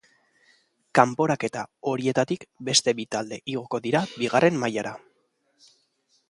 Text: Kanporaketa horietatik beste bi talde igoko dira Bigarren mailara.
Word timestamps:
Kanporaketa 0.99 1.65
horietatik 1.91 2.47
beste 2.71 2.95
bi 3.01 3.05
talde 3.17 3.39
igoko 3.53 3.81
dira 3.85 4.03
Bigarren 4.17 4.59
mailara. 4.65 4.97